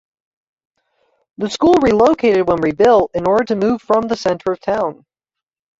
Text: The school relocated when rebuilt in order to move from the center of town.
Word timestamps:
The 1.37 1.51
school 1.51 1.75
relocated 1.75 2.47
when 2.47 2.57
rebuilt 2.59 3.11
in 3.13 3.27
order 3.27 3.43
to 3.43 3.55
move 3.55 3.83
from 3.83 4.07
the 4.07 4.17
center 4.17 4.51
of 4.51 4.59
town. 4.59 5.05